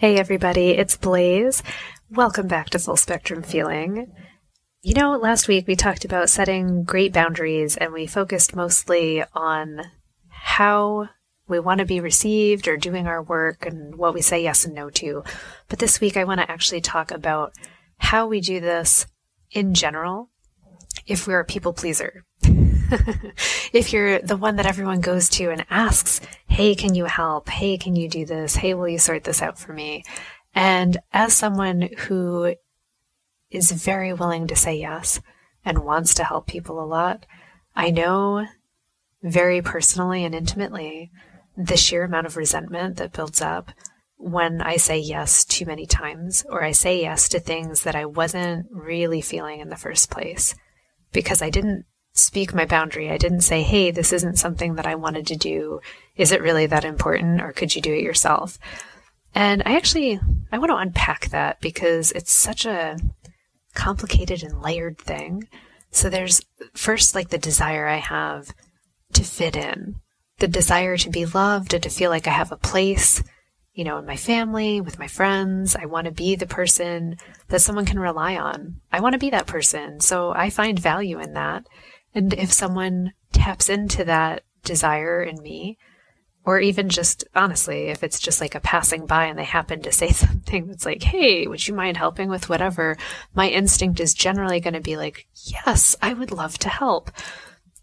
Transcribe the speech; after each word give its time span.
Hey, 0.00 0.16
everybody, 0.16 0.70
it's 0.70 0.96
Blaze. 0.96 1.60
Welcome 2.08 2.46
back 2.46 2.70
to 2.70 2.78
Full 2.78 2.96
Spectrum 2.96 3.42
Feeling. 3.42 4.12
You 4.80 4.94
know, 4.94 5.16
last 5.16 5.48
week 5.48 5.66
we 5.66 5.74
talked 5.74 6.04
about 6.04 6.30
setting 6.30 6.84
great 6.84 7.12
boundaries 7.12 7.76
and 7.76 7.92
we 7.92 8.06
focused 8.06 8.54
mostly 8.54 9.24
on 9.34 9.90
how 10.28 11.08
we 11.48 11.58
want 11.58 11.80
to 11.80 11.84
be 11.84 11.98
received 11.98 12.68
or 12.68 12.76
doing 12.76 13.08
our 13.08 13.20
work 13.20 13.66
and 13.66 13.96
what 13.96 14.14
we 14.14 14.22
say 14.22 14.40
yes 14.40 14.64
and 14.64 14.72
no 14.72 14.88
to. 14.88 15.24
But 15.68 15.80
this 15.80 16.00
week 16.00 16.16
I 16.16 16.22
want 16.22 16.40
to 16.40 16.48
actually 16.48 16.80
talk 16.80 17.10
about 17.10 17.54
how 17.96 18.28
we 18.28 18.40
do 18.40 18.60
this 18.60 19.04
in 19.50 19.74
general 19.74 20.30
if 21.08 21.26
we're 21.26 21.40
a 21.40 21.44
people 21.44 21.72
pleaser. 21.72 22.24
if 23.72 23.92
you're 23.92 24.18
the 24.20 24.36
one 24.36 24.56
that 24.56 24.66
everyone 24.66 25.00
goes 25.00 25.28
to 25.30 25.50
and 25.50 25.64
asks, 25.70 26.20
Hey, 26.48 26.74
can 26.74 26.94
you 26.94 27.04
help? 27.04 27.48
Hey, 27.48 27.76
can 27.76 27.96
you 27.96 28.08
do 28.08 28.24
this? 28.24 28.56
Hey, 28.56 28.74
will 28.74 28.88
you 28.88 28.98
sort 28.98 29.24
this 29.24 29.42
out 29.42 29.58
for 29.58 29.72
me? 29.72 30.04
And 30.54 30.98
as 31.12 31.34
someone 31.34 31.88
who 31.98 32.54
is 33.50 33.70
very 33.70 34.12
willing 34.12 34.46
to 34.48 34.56
say 34.56 34.76
yes 34.76 35.20
and 35.64 35.84
wants 35.84 36.14
to 36.14 36.24
help 36.24 36.46
people 36.46 36.82
a 36.82 36.86
lot, 36.86 37.26
I 37.76 37.90
know 37.90 38.46
very 39.22 39.62
personally 39.62 40.24
and 40.24 40.34
intimately 40.34 41.10
the 41.56 41.76
sheer 41.76 42.04
amount 42.04 42.26
of 42.26 42.36
resentment 42.36 42.96
that 42.96 43.12
builds 43.12 43.40
up 43.40 43.72
when 44.16 44.60
I 44.60 44.76
say 44.76 44.98
yes 44.98 45.44
too 45.44 45.66
many 45.66 45.86
times 45.86 46.44
or 46.48 46.64
I 46.64 46.72
say 46.72 47.00
yes 47.00 47.28
to 47.30 47.40
things 47.40 47.82
that 47.82 47.94
I 47.94 48.04
wasn't 48.04 48.66
really 48.70 49.20
feeling 49.20 49.60
in 49.60 49.68
the 49.68 49.76
first 49.76 50.10
place 50.10 50.54
because 51.12 51.42
I 51.42 51.50
didn't 51.50 51.84
speak 52.18 52.52
my 52.52 52.64
boundary. 52.64 53.10
I 53.10 53.16
didn't 53.16 53.42
say, 53.42 53.62
hey, 53.62 53.90
this 53.90 54.12
isn't 54.12 54.38
something 54.38 54.74
that 54.74 54.86
I 54.86 54.94
wanted 54.94 55.26
to 55.28 55.36
do. 55.36 55.80
Is 56.16 56.32
it 56.32 56.42
really 56.42 56.66
that 56.66 56.84
important 56.84 57.40
or 57.40 57.52
could 57.52 57.74
you 57.74 57.82
do 57.82 57.94
it 57.94 58.02
yourself? 58.02 58.58
And 59.34 59.62
I 59.64 59.76
actually, 59.76 60.18
I 60.50 60.58
want 60.58 60.70
to 60.70 60.76
unpack 60.76 61.28
that 61.30 61.60
because 61.60 62.12
it's 62.12 62.32
such 62.32 62.66
a 62.66 62.98
complicated 63.74 64.42
and 64.42 64.60
layered 64.60 64.98
thing. 64.98 65.48
So 65.90 66.10
there's 66.10 66.42
first 66.74 67.14
like 67.14 67.28
the 67.28 67.38
desire 67.38 67.86
I 67.86 67.96
have 67.96 68.52
to 69.12 69.22
fit 69.22 69.56
in, 69.56 69.96
the 70.38 70.48
desire 70.48 70.96
to 70.96 71.10
be 71.10 71.24
loved 71.26 71.72
and 71.72 71.82
to 71.82 71.88
feel 71.88 72.10
like 72.10 72.26
I 72.26 72.32
have 72.32 72.52
a 72.52 72.56
place, 72.56 73.22
you 73.72 73.84
know, 73.84 73.98
in 73.98 74.06
my 74.06 74.16
family, 74.16 74.80
with 74.80 74.98
my 74.98 75.06
friends. 75.06 75.76
I 75.76 75.86
want 75.86 76.06
to 76.06 76.10
be 76.10 76.34
the 76.34 76.46
person 76.46 77.16
that 77.48 77.60
someone 77.60 77.86
can 77.86 78.00
rely 78.00 78.36
on. 78.36 78.80
I 78.92 79.00
want 79.00 79.12
to 79.12 79.18
be 79.18 79.30
that 79.30 79.46
person. 79.46 80.00
So 80.00 80.32
I 80.32 80.50
find 80.50 80.78
value 80.78 81.20
in 81.20 81.34
that. 81.34 81.64
And 82.14 82.32
if 82.34 82.52
someone 82.52 83.12
taps 83.32 83.68
into 83.68 84.04
that 84.04 84.42
desire 84.64 85.22
in 85.22 85.42
me, 85.42 85.78
or 86.44 86.58
even 86.58 86.88
just 86.88 87.24
honestly, 87.34 87.88
if 87.88 88.02
it's 88.02 88.18
just 88.18 88.40
like 88.40 88.54
a 88.54 88.60
passing 88.60 89.04
by 89.04 89.26
and 89.26 89.38
they 89.38 89.44
happen 89.44 89.82
to 89.82 89.92
say 89.92 90.08
something 90.12 90.66
that's 90.66 90.86
like, 90.86 91.02
hey, 91.02 91.46
would 91.46 91.68
you 91.68 91.74
mind 91.74 91.96
helping 91.96 92.30
with 92.30 92.48
whatever? 92.48 92.96
My 93.34 93.48
instinct 93.48 94.00
is 94.00 94.14
generally 94.14 94.58
going 94.58 94.74
to 94.74 94.80
be 94.80 94.96
like, 94.96 95.26
yes, 95.34 95.94
I 96.00 96.14
would 96.14 96.32
love 96.32 96.58
to 96.60 96.68
help. 96.68 97.10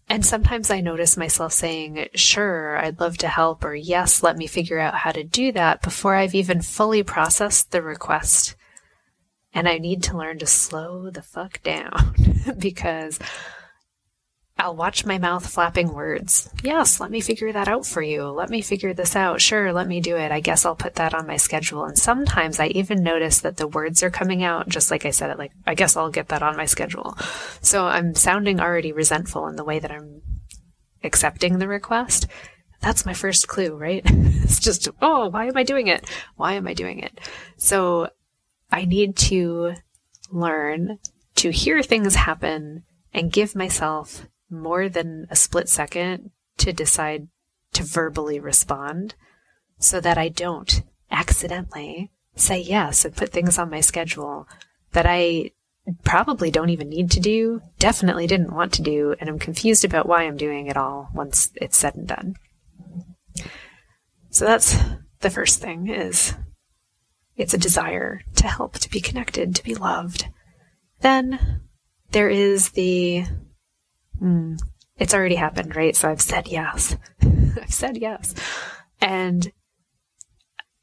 And 0.08 0.24
sometimes 0.24 0.70
I 0.70 0.80
notice 0.80 1.16
myself 1.16 1.52
saying, 1.52 2.08
sure, 2.14 2.76
I'd 2.76 3.00
love 3.00 3.18
to 3.18 3.28
help, 3.28 3.64
or 3.64 3.74
yes, 3.74 4.22
let 4.22 4.36
me 4.36 4.46
figure 4.46 4.78
out 4.78 4.94
how 4.94 5.10
to 5.10 5.24
do 5.24 5.50
that 5.52 5.82
before 5.82 6.14
I've 6.14 6.34
even 6.34 6.60
fully 6.62 7.02
processed 7.02 7.72
the 7.72 7.82
request. 7.82 8.54
And 9.52 9.68
I 9.68 9.78
need 9.78 10.02
to 10.04 10.16
learn 10.16 10.38
to 10.40 10.46
slow 10.46 11.10
the 11.10 11.22
fuck 11.22 11.62
down 11.62 12.14
because 12.58 13.18
I'll 14.66 14.74
watch 14.74 15.06
my 15.06 15.16
mouth 15.16 15.46
flapping 15.48 15.92
words. 15.94 16.50
Yes, 16.60 16.98
let 16.98 17.12
me 17.12 17.20
figure 17.20 17.52
that 17.52 17.68
out 17.68 17.86
for 17.86 18.02
you. 18.02 18.24
Let 18.24 18.50
me 18.50 18.62
figure 18.62 18.92
this 18.92 19.14
out. 19.14 19.40
Sure, 19.40 19.72
let 19.72 19.86
me 19.86 20.00
do 20.00 20.16
it. 20.16 20.32
I 20.32 20.40
guess 20.40 20.66
I'll 20.66 20.74
put 20.74 20.96
that 20.96 21.14
on 21.14 21.24
my 21.24 21.36
schedule. 21.36 21.84
And 21.84 21.96
sometimes 21.96 22.58
I 22.58 22.66
even 22.66 23.04
notice 23.04 23.38
that 23.42 23.58
the 23.58 23.68
words 23.68 24.02
are 24.02 24.10
coming 24.10 24.42
out 24.42 24.68
just 24.68 24.90
like 24.90 25.06
I 25.06 25.10
said 25.10 25.30
it, 25.30 25.38
like, 25.38 25.52
I 25.68 25.76
guess 25.76 25.96
I'll 25.96 26.10
get 26.10 26.30
that 26.30 26.42
on 26.42 26.56
my 26.56 26.64
schedule. 26.64 27.16
So 27.62 27.86
I'm 27.86 28.16
sounding 28.16 28.58
already 28.58 28.90
resentful 28.90 29.46
in 29.46 29.54
the 29.54 29.62
way 29.62 29.78
that 29.78 29.92
I'm 29.92 30.22
accepting 31.04 31.60
the 31.60 31.68
request. 31.68 32.26
That's 32.80 33.06
my 33.06 33.14
first 33.14 33.46
clue, 33.46 33.76
right? 33.76 34.02
it's 34.08 34.58
just, 34.58 34.88
oh, 35.00 35.28
why 35.28 35.46
am 35.46 35.56
I 35.56 35.62
doing 35.62 35.86
it? 35.86 36.10
Why 36.34 36.54
am 36.54 36.66
I 36.66 36.74
doing 36.74 36.98
it? 36.98 37.20
So 37.56 38.08
I 38.72 38.84
need 38.84 39.14
to 39.16 39.74
learn 40.32 40.98
to 41.36 41.52
hear 41.52 41.84
things 41.84 42.16
happen 42.16 42.82
and 43.14 43.30
give 43.30 43.54
myself 43.54 44.26
more 44.50 44.88
than 44.88 45.26
a 45.30 45.36
split 45.36 45.68
second 45.68 46.30
to 46.58 46.72
decide 46.72 47.28
to 47.72 47.82
verbally 47.82 48.40
respond 48.40 49.14
so 49.78 50.00
that 50.00 50.16
I 50.16 50.28
don't 50.28 50.82
accidentally 51.10 52.10
say 52.34 52.58
yes 52.60 53.04
and 53.04 53.16
put 53.16 53.30
things 53.30 53.58
on 53.58 53.70
my 53.70 53.80
schedule 53.80 54.48
that 54.92 55.06
I 55.06 55.50
probably 56.04 56.50
don't 56.50 56.70
even 56.70 56.88
need 56.88 57.10
to 57.12 57.20
do, 57.20 57.62
definitely 57.78 58.26
didn't 58.26 58.54
want 58.54 58.72
to 58.74 58.82
do, 58.82 59.14
and 59.20 59.28
I'm 59.28 59.38
confused 59.38 59.84
about 59.84 60.06
why 60.06 60.24
I'm 60.24 60.36
doing 60.36 60.66
it 60.66 60.76
all 60.76 61.10
once 61.14 61.50
it's 61.56 61.76
said 61.76 61.94
and 61.94 62.08
done. 62.08 62.36
So 64.30 64.44
that's 64.44 64.76
the 65.20 65.30
first 65.30 65.60
thing 65.60 65.88
is 65.88 66.34
it's 67.36 67.54
a 67.54 67.58
desire 67.58 68.22
to 68.36 68.46
help, 68.48 68.78
to 68.78 68.90
be 68.90 69.00
connected, 69.00 69.54
to 69.54 69.64
be 69.64 69.74
loved. 69.74 70.26
Then 71.00 71.60
there 72.10 72.28
is 72.28 72.70
the 72.70 73.26
it's 74.98 75.14
already 75.14 75.34
happened, 75.34 75.76
right? 75.76 75.94
So 75.94 76.10
I've 76.10 76.20
said 76.20 76.48
yes. 76.48 76.96
I've 77.22 77.72
said 77.72 77.96
yes. 77.98 78.34
And 79.00 79.52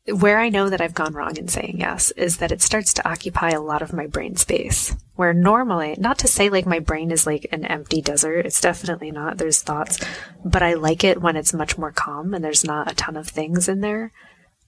where 0.05 0.37
I 0.37 0.49
know 0.49 0.69
that 0.69 0.81
I've 0.81 0.93
gone 0.93 1.13
wrong 1.13 1.37
in 1.37 1.47
saying 1.47 1.79
yes 1.79 2.11
is 2.11 2.37
that 2.37 2.51
it 2.51 2.61
starts 2.61 2.93
to 2.93 3.09
occupy 3.09 3.51
a 3.51 3.61
lot 3.61 3.81
of 3.81 3.93
my 3.93 4.05
brain 4.05 4.35
space. 4.35 4.95
Where 5.15 5.33
normally, 5.33 5.95
not 5.97 6.19
to 6.19 6.27
say 6.27 6.49
like 6.49 6.65
my 6.65 6.79
brain 6.79 7.09
is 7.09 7.25
like 7.25 7.47
an 7.51 7.65
empty 7.65 8.01
desert, 8.01 8.45
it's 8.45 8.59
definitely 8.59 9.11
not. 9.11 9.37
There's 9.37 9.61
thoughts, 9.61 9.99
but 10.43 10.61
I 10.61 10.73
like 10.73 11.03
it 11.03 11.21
when 11.21 11.37
it's 11.37 11.53
much 11.53 11.77
more 11.77 11.91
calm 11.91 12.33
and 12.33 12.43
there's 12.43 12.65
not 12.65 12.91
a 12.91 12.95
ton 12.95 13.15
of 13.15 13.27
things 13.27 13.69
in 13.69 13.79
there. 13.79 14.11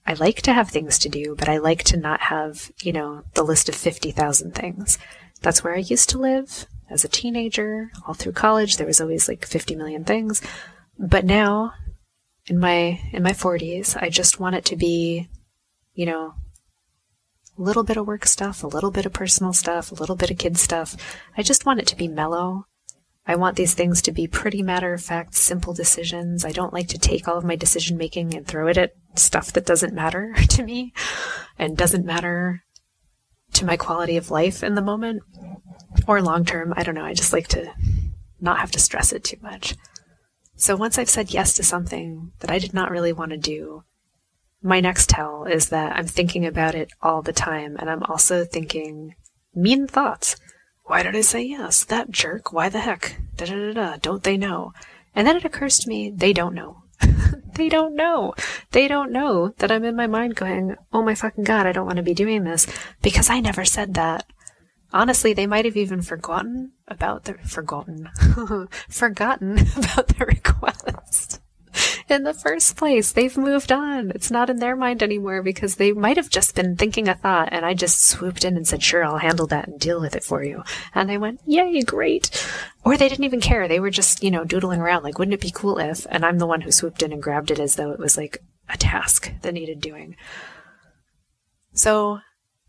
I 0.06 0.14
like 0.14 0.40
to 0.42 0.52
have 0.52 0.70
things 0.70 0.98
to 1.00 1.08
do, 1.08 1.34
but 1.36 1.48
I 1.48 1.58
like 1.58 1.82
to 1.84 1.96
not 1.96 2.22
have, 2.22 2.70
you 2.80 2.92
know, 2.92 3.24
the 3.34 3.42
list 3.42 3.68
of 3.68 3.74
50,000 3.74 4.54
things. 4.54 4.98
That's 5.42 5.62
where 5.62 5.74
I 5.74 5.78
used 5.78 6.08
to 6.10 6.18
live 6.18 6.66
as 6.88 7.04
a 7.04 7.08
teenager, 7.08 7.90
all 8.06 8.14
through 8.14 8.32
college, 8.32 8.76
there 8.76 8.86
was 8.86 9.00
always 9.00 9.28
like 9.28 9.44
50 9.44 9.74
million 9.74 10.04
things. 10.04 10.40
But 10.98 11.24
now, 11.24 11.72
in 12.46 12.58
my 12.58 13.00
in 13.12 13.22
my 13.22 13.32
40s, 13.32 14.00
I 14.00 14.08
just 14.08 14.38
want 14.38 14.56
it 14.56 14.64
to 14.66 14.76
be, 14.76 15.28
you 15.94 16.06
know, 16.06 16.34
a 17.58 17.62
little 17.62 17.82
bit 17.82 17.96
of 17.96 18.06
work 18.06 18.26
stuff, 18.26 18.62
a 18.62 18.68
little 18.68 18.90
bit 18.90 19.06
of 19.06 19.12
personal 19.12 19.52
stuff, 19.52 19.90
a 19.90 19.96
little 19.96 20.16
bit 20.16 20.30
of 20.30 20.38
kid 20.38 20.56
stuff. 20.56 20.96
I 21.36 21.42
just 21.42 21.66
want 21.66 21.80
it 21.80 21.86
to 21.88 21.96
be 21.96 22.08
mellow. 22.08 22.66
I 23.26 23.34
want 23.34 23.56
these 23.56 23.74
things 23.74 24.00
to 24.02 24.12
be 24.12 24.28
pretty 24.28 24.62
matter 24.62 24.94
of 24.94 25.02
fact, 25.02 25.34
simple 25.34 25.74
decisions. 25.74 26.44
I 26.44 26.52
don't 26.52 26.72
like 26.72 26.86
to 26.88 26.98
take 26.98 27.26
all 27.26 27.36
of 27.36 27.44
my 27.44 27.56
decision 27.56 27.96
making 27.96 28.34
and 28.34 28.46
throw 28.46 28.68
it 28.68 28.78
at 28.78 28.94
stuff 29.16 29.52
that 29.54 29.66
doesn't 29.66 29.94
matter 29.94 30.34
to 30.50 30.62
me 30.62 30.92
and 31.58 31.76
doesn't 31.76 32.06
matter 32.06 32.62
to 33.54 33.64
my 33.64 33.76
quality 33.76 34.16
of 34.16 34.30
life 34.30 34.62
in 34.62 34.74
the 34.74 34.82
moment 34.82 35.22
or 36.06 36.22
long 36.22 36.44
term. 36.44 36.74
I 36.76 36.82
don't 36.82 36.94
know. 36.94 37.04
I 37.04 37.14
just 37.14 37.32
like 37.32 37.48
to 37.48 37.72
not 38.40 38.58
have 38.58 38.70
to 38.72 38.80
stress 38.80 39.12
it 39.12 39.24
too 39.24 39.38
much. 39.42 39.74
So 40.56 40.74
once 40.74 40.98
I've 40.98 41.10
said 41.10 41.34
yes 41.34 41.54
to 41.54 41.62
something 41.62 42.32
that 42.40 42.50
I 42.50 42.58
did 42.58 42.72
not 42.72 42.90
really 42.90 43.12
want 43.12 43.30
to 43.30 43.36
do, 43.36 43.84
my 44.62 44.80
next 44.80 45.10
tell 45.10 45.44
is 45.44 45.68
that 45.68 45.96
I'm 45.96 46.06
thinking 46.06 46.46
about 46.46 46.74
it 46.74 46.90
all 47.02 47.22
the 47.22 47.32
time 47.32 47.76
and 47.78 47.90
I'm 47.90 48.02
also 48.04 48.44
thinking 48.44 49.14
mean 49.54 49.86
thoughts. 49.86 50.36
Why 50.84 51.02
did 51.02 51.14
I 51.14 51.20
say 51.20 51.42
yes? 51.42 51.84
That 51.84 52.10
jerk. 52.10 52.52
Why 52.52 52.68
the 52.68 52.80
heck? 52.80 53.20
Da 53.36 53.46
da 53.46 53.54
da 53.54 53.72
da. 53.72 53.96
Don't 53.96 54.22
they 54.22 54.36
know? 54.36 54.72
And 55.14 55.26
then 55.26 55.36
it 55.36 55.44
occurs 55.44 55.78
to 55.80 55.88
me 55.88 56.10
they 56.10 56.32
don't 56.32 56.54
know. 56.54 56.84
they 57.54 57.68
don't 57.68 57.94
know. 57.94 58.34
They 58.70 58.88
don't 58.88 59.12
know 59.12 59.48
that 59.58 59.70
I'm 59.70 59.84
in 59.84 59.96
my 59.96 60.06
mind 60.06 60.36
going, 60.36 60.76
oh 60.92 61.02
my 61.02 61.14
fucking 61.14 61.44
god, 61.44 61.66
I 61.66 61.72
don't 61.72 61.86
want 61.86 61.96
to 61.96 62.02
be 62.02 62.14
doing 62.14 62.44
this 62.44 62.66
because 63.02 63.28
I 63.28 63.40
never 63.40 63.64
said 63.64 63.94
that. 63.94 64.26
Honestly, 64.92 65.32
they 65.32 65.46
might 65.46 65.64
have 65.64 65.76
even 65.76 66.00
forgotten 66.02 66.72
about 66.88 67.24
the 67.24 67.34
forgotten 67.34 68.08
forgotten 68.88 69.58
about 69.76 70.08
the 70.08 70.24
request. 70.24 71.40
in 72.08 72.22
the 72.22 72.34
first 72.34 72.76
place. 72.76 73.12
They've 73.12 73.36
moved 73.36 73.72
on. 73.72 74.10
It's 74.10 74.30
not 74.30 74.50
in 74.50 74.58
their 74.58 74.76
mind 74.76 75.02
anymore 75.02 75.42
because 75.42 75.76
they 75.76 75.92
might 75.92 76.16
have 76.16 76.30
just 76.30 76.54
been 76.54 76.76
thinking 76.76 77.08
a 77.08 77.14
thought 77.14 77.48
and 77.52 77.64
I 77.64 77.74
just 77.74 78.04
swooped 78.04 78.44
in 78.44 78.56
and 78.56 78.66
said, 78.66 78.82
sure, 78.82 79.04
I'll 79.04 79.18
handle 79.18 79.46
that 79.48 79.68
and 79.68 79.78
deal 79.78 80.00
with 80.00 80.14
it 80.16 80.24
for 80.24 80.42
you. 80.42 80.62
And 80.94 81.08
they 81.08 81.18
went, 81.18 81.40
yay, 81.46 81.82
great. 81.82 82.30
Or 82.84 82.96
they 82.96 83.08
didn't 83.08 83.24
even 83.24 83.40
care. 83.40 83.68
They 83.68 83.80
were 83.80 83.90
just, 83.90 84.22
you 84.22 84.30
know, 84.30 84.44
doodling 84.44 84.80
around 84.80 85.02
like, 85.02 85.18
wouldn't 85.18 85.34
it 85.34 85.40
be 85.40 85.50
cool 85.50 85.78
if? 85.78 86.06
And 86.08 86.24
I'm 86.24 86.38
the 86.38 86.46
one 86.46 86.60
who 86.60 86.70
swooped 86.70 87.02
in 87.02 87.12
and 87.12 87.22
grabbed 87.22 87.50
it 87.50 87.58
as 87.58 87.74
though 87.74 87.90
it 87.90 87.98
was 87.98 88.16
like 88.16 88.42
a 88.68 88.76
task 88.76 89.32
that 89.42 89.54
needed 89.54 89.80
doing. 89.80 90.16
So 91.72 92.20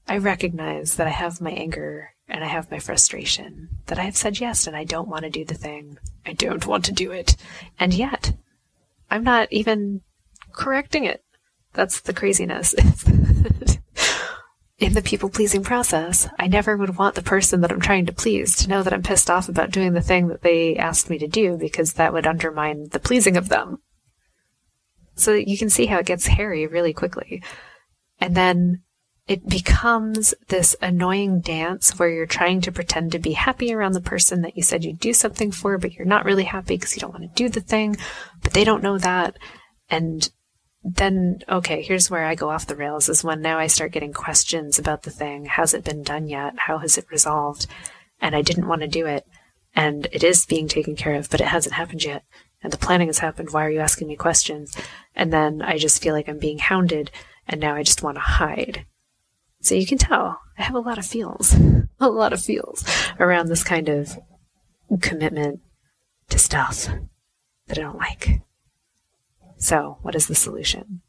I 0.07 0.17
recognize 0.17 0.95
that 0.95 1.07
I 1.07 1.11
have 1.11 1.41
my 1.41 1.51
anger 1.51 2.11
and 2.29 2.43
I 2.43 2.47
have 2.47 2.71
my 2.71 2.79
frustration, 2.79 3.69
that 3.87 3.99
I 3.99 4.03
have 4.03 4.17
said 4.17 4.39
yes 4.39 4.67
and 4.67 4.75
I 4.75 4.83
don't 4.83 5.07
want 5.07 5.23
to 5.23 5.29
do 5.29 5.45
the 5.45 5.53
thing. 5.53 5.97
I 6.25 6.33
don't 6.33 6.65
want 6.65 6.85
to 6.85 6.91
do 6.91 7.11
it. 7.11 7.35
And 7.79 7.93
yet, 7.93 8.33
I'm 9.09 9.23
not 9.23 9.51
even 9.51 10.01
correcting 10.53 11.03
it. 11.03 11.23
That's 11.73 12.01
the 12.01 12.13
craziness. 12.13 12.73
In 14.79 14.93
the 14.93 15.01
people 15.01 15.29
pleasing 15.29 15.63
process, 15.63 16.29
I 16.37 16.47
never 16.47 16.77
would 16.77 16.97
want 16.97 17.15
the 17.15 17.23
person 17.23 17.61
that 17.61 17.71
I'm 17.71 17.81
trying 17.81 18.05
to 18.05 18.13
please 18.13 18.55
to 18.57 18.69
know 18.69 18.83
that 18.83 18.93
I'm 18.93 19.01
pissed 19.01 19.29
off 19.29 19.49
about 19.49 19.71
doing 19.71 19.93
the 19.93 20.01
thing 20.01 20.27
that 20.27 20.43
they 20.43 20.75
asked 20.75 21.09
me 21.09 21.17
to 21.17 21.27
do 21.27 21.57
because 21.57 21.93
that 21.93 22.13
would 22.13 22.27
undermine 22.27 22.89
the 22.89 22.99
pleasing 22.99 23.37
of 23.37 23.49
them. 23.49 23.79
So 25.15 25.33
you 25.33 25.57
can 25.57 25.71
see 25.71 25.87
how 25.87 25.97
it 25.97 26.05
gets 26.05 26.27
hairy 26.27 26.67
really 26.67 26.93
quickly. 26.93 27.41
And 28.19 28.35
then 28.35 28.83
it 29.27 29.47
becomes 29.47 30.33
this 30.47 30.75
annoying 30.81 31.41
dance 31.41 31.99
where 31.99 32.09
you're 32.09 32.25
trying 32.25 32.61
to 32.61 32.71
pretend 32.71 33.11
to 33.11 33.19
be 33.19 33.33
happy 33.33 33.73
around 33.73 33.91
the 33.91 34.01
person 34.01 34.41
that 34.41 34.55
you 34.55 34.63
said 34.63 34.85
you'd 34.85 34.99
do 34.99 35.13
something 35.13 35.51
for, 35.51 35.77
but 35.77 35.93
you're 35.93 36.05
not 36.05 36.23
really 36.23 36.45
happy 36.45 36.75
because 36.75 36.95
you 36.95 37.01
don't 37.01 37.11
want 37.11 37.23
to 37.23 37.43
do 37.43 37.49
the 37.49 37.59
thing, 37.59 37.97
but 38.41 38.53
they 38.53 38.63
don't 38.63 38.83
know 38.83 38.97
that. 38.97 39.37
And 39.89 40.29
then, 40.81 41.39
okay, 41.49 41.81
here's 41.81 42.09
where 42.09 42.25
I 42.25 42.35
go 42.35 42.49
off 42.49 42.67
the 42.67 42.75
rails 42.75 43.09
is 43.09 43.23
when 43.23 43.41
now 43.41 43.59
I 43.59 43.67
start 43.67 43.91
getting 43.91 44.13
questions 44.13 44.79
about 44.79 45.03
the 45.03 45.11
thing. 45.11 45.45
Has 45.45 45.73
it 45.73 45.83
been 45.83 46.03
done 46.03 46.29
yet? 46.29 46.53
How 46.59 46.77
has 46.77 46.97
it 46.97 47.11
resolved? 47.11 47.67
And 48.21 48.33
I 48.33 48.41
didn't 48.41 48.67
want 48.67 48.81
to 48.81 48.87
do 48.87 49.05
it. 49.05 49.25
And 49.75 50.07
it 50.13 50.23
is 50.23 50.45
being 50.45 50.69
taken 50.69 50.95
care 50.95 51.15
of, 51.15 51.29
but 51.29 51.41
it 51.41 51.47
hasn't 51.47 51.75
happened 51.75 52.03
yet. 52.05 52.23
And 52.63 52.71
the 52.71 52.77
planning 52.77 53.09
has 53.09 53.19
happened. 53.19 53.49
Why 53.51 53.65
are 53.65 53.69
you 53.69 53.81
asking 53.81 54.07
me 54.07 54.15
questions? 54.15 54.75
And 55.13 55.33
then 55.33 55.61
I 55.61 55.77
just 55.77 56.01
feel 56.01 56.13
like 56.13 56.29
I'm 56.29 56.39
being 56.39 56.59
hounded. 56.59 57.11
And 57.45 57.59
now 57.59 57.75
I 57.75 57.83
just 57.83 58.01
want 58.01 58.15
to 58.15 58.21
hide 58.21 58.85
so 59.67 59.75
you 59.75 59.85
can 59.85 59.97
tell 59.97 60.39
I 60.57 60.63
have 60.63 60.75
a 60.75 60.79
lot 60.79 60.97
of 60.97 61.05
feels, 61.05 61.55
a 61.99 62.09
lot 62.09 62.33
of 62.33 62.41
feels 62.41 62.85
around 63.19 63.47
this 63.47 63.63
kind 63.63 63.89
of 63.89 64.17
commitment 65.01 65.59
to 66.29 66.39
stuff 66.39 66.87
that 67.67 67.77
I 67.77 67.81
don't 67.81 67.97
like. 67.97 68.41
So, 69.57 69.97
what 70.01 70.15
is 70.15 70.27
the 70.27 70.35
solution? 70.35 71.01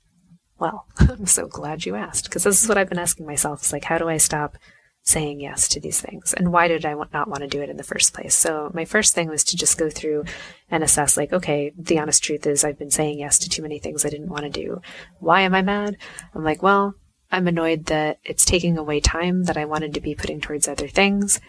Well, 0.58 0.86
I'm 0.98 1.26
so 1.26 1.46
glad 1.46 1.86
you 1.86 1.94
asked 1.94 2.24
because 2.24 2.44
this 2.44 2.62
is 2.62 2.68
what 2.68 2.78
I've 2.78 2.88
been 2.88 2.98
asking 2.98 3.26
myself. 3.26 3.60
It's 3.60 3.72
like, 3.72 3.84
how 3.84 3.98
do 3.98 4.08
I 4.08 4.16
stop 4.16 4.56
saying 5.02 5.40
yes 5.40 5.68
to 5.68 5.80
these 5.80 6.00
things? 6.00 6.34
And 6.34 6.52
why 6.52 6.66
did 6.68 6.84
I 6.84 6.94
not 6.94 7.28
want 7.28 7.40
to 7.40 7.46
do 7.46 7.62
it 7.62 7.70
in 7.70 7.76
the 7.76 7.82
first 7.82 8.12
place? 8.12 8.34
So, 8.34 8.70
my 8.74 8.84
first 8.84 9.14
thing 9.14 9.28
was 9.28 9.44
to 9.44 9.56
just 9.56 9.78
go 9.78 9.88
through 9.88 10.24
and 10.70 10.82
assess, 10.82 11.16
like, 11.16 11.32
okay, 11.32 11.72
the 11.78 11.98
honest 11.98 12.24
truth 12.24 12.46
is 12.46 12.64
I've 12.64 12.78
been 12.78 12.90
saying 12.90 13.20
yes 13.20 13.38
to 13.40 13.48
too 13.48 13.62
many 13.62 13.78
things 13.78 14.04
I 14.04 14.10
didn't 14.10 14.30
want 14.30 14.42
to 14.42 14.50
do. 14.50 14.80
Why 15.20 15.42
am 15.42 15.54
I 15.54 15.62
mad? 15.62 15.96
I'm 16.34 16.42
like, 16.42 16.62
well, 16.62 16.94
I'm 17.30 17.46
annoyed 17.46 17.86
that 17.86 18.18
it's 18.24 18.44
taking 18.44 18.78
away 18.78 19.00
time 19.00 19.44
that 19.44 19.56
I 19.56 19.66
wanted 19.66 19.94
to 19.94 20.00
be 20.00 20.14
putting 20.14 20.40
towards 20.40 20.66
other 20.66 20.88
things. 20.88 21.40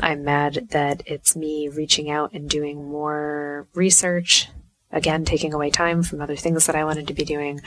I'm 0.00 0.24
mad 0.24 0.68
that 0.70 1.02
it's 1.06 1.36
me 1.36 1.68
reaching 1.68 2.10
out 2.10 2.32
and 2.32 2.48
doing 2.48 2.90
more 2.90 3.68
research, 3.74 4.48
again, 4.90 5.24
taking 5.24 5.54
away 5.54 5.70
time 5.70 6.02
from 6.02 6.20
other 6.20 6.36
things 6.36 6.66
that 6.66 6.74
I 6.74 6.84
wanted 6.84 7.06
to 7.06 7.14
be 7.14 7.24
doing. 7.24 7.60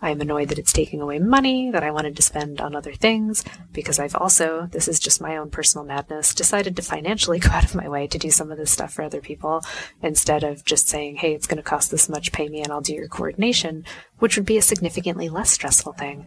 I'm 0.00 0.20
annoyed 0.20 0.48
that 0.48 0.58
it's 0.58 0.72
taking 0.72 1.00
away 1.00 1.18
money 1.18 1.70
that 1.70 1.82
I 1.82 1.90
wanted 1.90 2.16
to 2.16 2.22
spend 2.22 2.60
on 2.60 2.74
other 2.74 2.92
things 2.92 3.44
because 3.72 3.98
I've 3.98 4.16
also, 4.16 4.68
this 4.70 4.88
is 4.88 5.00
just 5.00 5.20
my 5.20 5.36
own 5.36 5.50
personal 5.50 5.86
madness, 5.86 6.34
decided 6.34 6.76
to 6.76 6.82
financially 6.82 7.38
go 7.40 7.50
out 7.50 7.64
of 7.64 7.74
my 7.74 7.88
way 7.88 8.06
to 8.06 8.18
do 8.18 8.30
some 8.30 8.50
of 8.50 8.58
this 8.58 8.70
stuff 8.70 8.94
for 8.94 9.02
other 9.02 9.20
people 9.20 9.62
instead 10.02 10.42
of 10.42 10.64
just 10.64 10.88
saying, 10.88 11.16
hey, 11.16 11.34
it's 11.34 11.46
going 11.46 11.56
to 11.58 11.62
cost 11.62 11.90
this 11.90 12.08
much, 12.08 12.32
pay 12.32 12.48
me 12.48 12.60
and 12.62 12.72
I'll 12.72 12.80
do 12.80 12.94
your 12.94 13.08
coordination, 13.08 13.84
which 14.18 14.36
would 14.36 14.46
be 14.46 14.58
a 14.58 14.62
significantly 14.62 15.28
less 15.28 15.50
stressful 15.50 15.92
thing. 15.94 16.26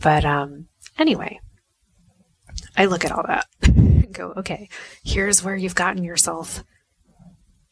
But 0.00 0.24
um, 0.24 0.68
anyway, 0.98 1.40
I 2.76 2.86
look 2.86 3.04
at 3.04 3.12
all 3.12 3.24
that 3.26 3.46
and 3.62 4.12
go, 4.12 4.32
okay, 4.36 4.68
here's 5.04 5.42
where 5.42 5.56
you've 5.56 5.74
gotten 5.74 6.04
yourself 6.04 6.62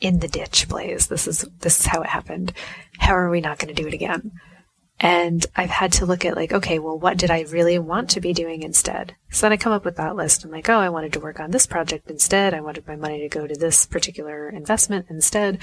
in 0.01 0.19
the 0.19 0.29
ditch, 0.29 0.69
Blaze. 0.69 1.07
This 1.07 1.27
is 1.27 1.47
this 1.61 1.81
is 1.81 1.87
how 1.87 2.03
it 2.03 2.09
happened. 2.09 2.53
How 2.99 3.15
are 3.15 3.31
we 3.31 3.41
not 3.41 3.59
going 3.59 3.75
to 3.75 3.83
do 3.83 3.89
it 3.89 3.95
again? 3.95 4.33
And 4.99 5.45
I've 5.55 5.71
had 5.71 5.93
to 5.95 6.07
look 6.07 6.25
at 6.25 6.37
like, 6.37 6.53
okay, 6.53 6.79
well, 6.79 6.99
what 6.99 7.19
did 7.19 7.31
I 7.31 7.43
really 7.43 7.79
want 7.79 8.09
to 8.11 8.21
be 8.21 8.33
doing 8.33 8.63
instead? 8.63 9.15
So 9.31 9.45
then 9.45 9.53
I 9.53 9.59
come 9.59 9.73
up 9.73 9.85
with 9.85 9.97
that 9.97 10.17
list. 10.17 10.43
I'm 10.43 10.51
like, 10.51 10.71
oh, 10.71 10.79
I 10.79 10.89
wanted 10.89 11.13
to 11.13 11.21
work 11.21 11.39
on 11.39 11.51
this 11.51 11.67
project 11.67 12.11
instead. 12.11 12.55
I 12.55 12.63
wanted 12.63 12.89
my 12.89 12.97
money 12.97 13.21
to 13.21 13.29
go 13.29 13.47
to 13.47 13.55
this 13.55 13.85
particular 13.85 14.49
investment 14.49 15.07
instead. 15.11 15.59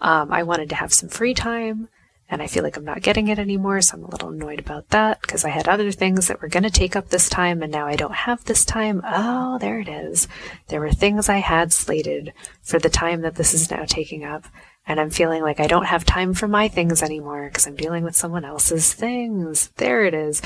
Um, 0.00 0.32
I 0.32 0.44
wanted 0.44 0.70
to 0.70 0.76
have 0.76 0.94
some 0.94 1.10
free 1.10 1.34
time 1.34 1.88
and 2.30 2.40
I 2.40 2.46
feel 2.46 2.62
like 2.62 2.76
I'm 2.76 2.84
not 2.84 3.02
getting 3.02 3.26
it 3.28 3.40
anymore, 3.40 3.80
so 3.80 3.96
I'm 3.96 4.04
a 4.04 4.10
little 4.10 4.30
annoyed 4.30 4.60
about 4.60 4.90
that 4.90 5.20
because 5.20 5.44
I 5.44 5.48
had 5.48 5.66
other 5.66 5.90
things 5.90 6.28
that 6.28 6.40
were 6.40 6.48
going 6.48 6.62
to 6.62 6.70
take 6.70 6.94
up 6.94 7.08
this 7.08 7.28
time 7.28 7.62
and 7.62 7.72
now 7.72 7.86
I 7.86 7.96
don't 7.96 8.14
have 8.14 8.44
this 8.44 8.64
time. 8.64 9.02
Oh, 9.04 9.58
there 9.58 9.80
it 9.80 9.88
is. 9.88 10.28
There 10.68 10.80
were 10.80 10.92
things 10.92 11.28
I 11.28 11.38
had 11.38 11.72
slated 11.72 12.32
for 12.62 12.78
the 12.78 12.88
time 12.88 13.22
that 13.22 13.34
this 13.34 13.52
is 13.52 13.70
now 13.70 13.84
taking 13.84 14.24
up, 14.24 14.46
and 14.86 15.00
I'm 15.00 15.10
feeling 15.10 15.42
like 15.42 15.58
I 15.58 15.66
don't 15.66 15.86
have 15.86 16.04
time 16.04 16.32
for 16.32 16.46
my 16.46 16.68
things 16.68 17.02
anymore 17.02 17.48
because 17.48 17.66
I'm 17.66 17.76
dealing 17.76 18.04
with 18.04 18.14
someone 18.14 18.44
else's 18.44 18.94
things. 18.94 19.70
There 19.76 20.04
it 20.04 20.14
is. 20.14 20.40